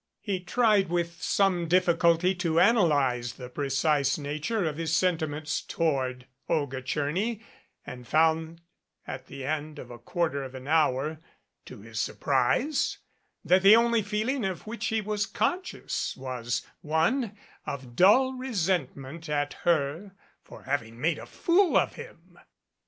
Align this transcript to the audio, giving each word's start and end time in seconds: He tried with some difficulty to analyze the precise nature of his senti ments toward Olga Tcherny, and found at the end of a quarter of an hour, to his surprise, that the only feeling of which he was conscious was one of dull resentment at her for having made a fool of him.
He 0.19 0.39
tried 0.39 0.89
with 0.89 1.21
some 1.21 1.67
difficulty 1.67 2.33
to 2.33 2.59
analyze 2.59 3.33
the 3.33 3.49
precise 3.49 4.17
nature 4.17 4.65
of 4.65 4.77
his 4.77 4.95
senti 4.97 5.27
ments 5.27 5.61
toward 5.61 6.25
Olga 6.49 6.81
Tcherny, 6.81 7.43
and 7.85 8.07
found 8.07 8.61
at 9.05 9.27
the 9.27 9.45
end 9.45 9.77
of 9.77 9.91
a 9.91 9.99
quarter 9.99 10.41
of 10.41 10.55
an 10.55 10.67
hour, 10.67 11.19
to 11.65 11.81
his 11.81 11.99
surprise, 11.99 12.97
that 13.45 13.61
the 13.61 13.75
only 13.75 14.01
feeling 14.01 14.43
of 14.43 14.65
which 14.65 14.87
he 14.87 15.01
was 15.01 15.27
conscious 15.27 16.17
was 16.17 16.65
one 16.81 17.37
of 17.67 17.95
dull 17.95 18.33
resentment 18.33 19.29
at 19.29 19.53
her 19.65 20.15
for 20.41 20.63
having 20.63 20.99
made 20.99 21.19
a 21.19 21.27
fool 21.27 21.77
of 21.77 21.93
him. 21.93 22.39